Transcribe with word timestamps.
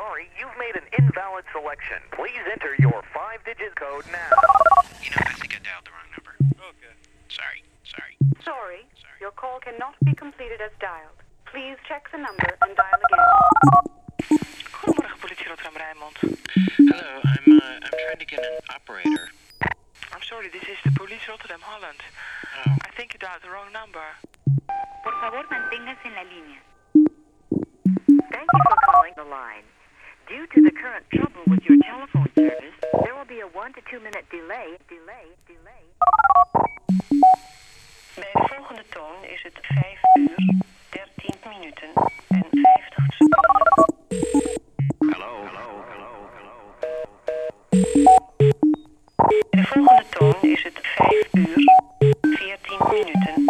sorry, 0.00 0.28
you've 0.38 0.56
made 0.56 0.76
an 0.80 0.86
invalid 0.96 1.44
selection. 1.52 2.00
Please 2.16 2.40
enter 2.50 2.72
your 2.80 3.02
five-digit 3.12 3.76
code 3.76 4.04
now. 4.08 4.32
You 5.04 5.12
know, 5.12 5.28
I 5.28 5.34
think 5.36 5.52
I 5.52 5.60
dialed 5.60 5.84
the 5.84 5.92
wrong 5.92 6.08
number. 6.16 6.32
Okay. 6.56 6.94
Sorry, 7.28 7.60
sorry. 7.84 8.14
Sorry, 8.40 8.80
Sorry. 8.96 9.18
your 9.20 9.30
call 9.36 9.60
cannot 9.60 9.94
be 10.04 10.14
completed 10.16 10.60
as 10.64 10.72
dialed. 10.80 11.20
Please 11.52 11.76
check 11.86 12.08
the 12.12 12.18
number 12.18 12.48
and 12.64 12.72
dial 12.76 13.00
again. 13.04 13.28
Goedemorgen, 14.80 15.18
politie 15.20 15.44
Rijnmond. 15.52 16.16
Hello, 16.88 17.10
I'm 17.28 17.46
uh, 17.60 17.84
I'm 17.84 17.96
trying 18.00 18.20
to 18.24 18.28
get 18.32 18.40
an 18.40 18.56
operator. 18.72 19.28
I'm 20.12 20.24
sorry, 20.24 20.48
this 20.48 20.64
is 20.64 20.78
the 20.84 20.92
police 20.96 21.20
Rotterdam 21.28 21.60
Holland. 21.60 22.00
Oh, 22.64 22.72
I 22.88 22.90
think 22.96 23.12
you 23.12 23.18
dialed 23.20 23.42
the 23.44 23.50
wrong 23.50 23.68
number. 23.72 24.06
Por 25.04 25.14
favor, 25.20 25.44
manténgase 25.52 26.06
en 26.08 26.14
la 26.16 26.24
línea. 26.24 26.60
Thank 28.32 28.48
you 28.54 28.62
for 28.64 28.78
calling 28.88 29.12
the 29.16 29.24
line. 29.28 29.66
Due 30.30 30.46
to 30.46 30.62
the 30.62 30.70
current 30.70 31.04
trouble 31.12 31.42
with 31.48 31.58
your 31.68 31.76
telephone 31.82 32.28
service, 32.38 32.78
there 33.02 33.16
will 33.16 33.24
be 33.26 33.40
a 33.40 33.48
one 33.48 33.72
to 33.72 33.80
two 33.90 33.98
minute 33.98 34.24
delay, 34.30 34.78
delay, 34.86 35.26
delay. 35.50 35.82
Bij 38.14 38.30
de 38.32 38.48
volgende 38.54 38.84
toon 38.88 39.24
is 39.24 39.42
het 39.42 39.58
5 39.62 40.00
uur, 40.14 40.62
13 40.90 41.34
minuten 41.48 41.88
en 42.28 42.46
50 42.50 43.04
seconden. 43.18 43.94
hello, 44.98 45.32
hello, 45.50 45.84
hello, 45.90 46.12
hello. 46.36 46.56
Bij 49.26 49.60
de 49.60 49.66
volgende 49.66 50.04
toon 50.10 50.50
is 50.50 50.62
het 50.62 50.78
5 50.82 51.28
uur, 51.32 51.64
14 52.20 52.78
minuten 52.90 53.49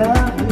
Love 0.00 0.49